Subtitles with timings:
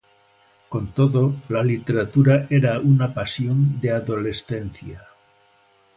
[0.67, 5.07] Con todo, la literatura era una pasión de adolescencia.